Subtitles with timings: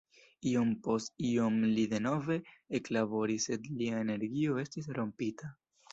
[0.51, 2.37] Iom post iom li denove
[2.79, 5.57] eklaboris sed lia energio estis rompita.